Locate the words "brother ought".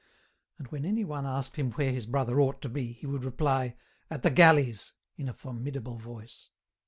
2.07-2.59